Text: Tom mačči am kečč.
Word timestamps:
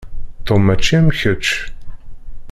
Tom 0.45 0.61
mačči 0.67 0.95
am 0.99 1.07
kečč. 1.17 1.45